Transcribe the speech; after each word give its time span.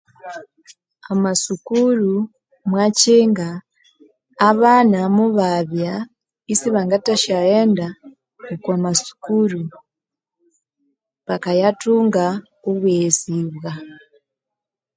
Amasukuru 1.13 2.11
mwakinga 2.69 3.49
abana 4.49 4.99
mobabya 5.15 5.93
isibangathashayenda 6.53 7.87
okomasukuru 8.53 9.61
bakayathunga 11.27 12.25
obwesibwa 12.69 13.71